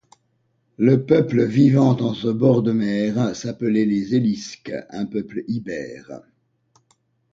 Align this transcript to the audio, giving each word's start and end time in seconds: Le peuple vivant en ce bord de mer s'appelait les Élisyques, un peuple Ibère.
Le 0.79 1.05
peuple 1.05 1.45
vivant 1.45 1.91
en 2.01 2.15
ce 2.15 2.27
bord 2.27 2.63
de 2.63 2.71
mer 2.71 3.35
s'appelait 3.35 3.85
les 3.85 4.15
Élisyques, 4.15 4.71
un 4.89 5.05
peuple 5.05 5.43
Ibère. 5.47 6.21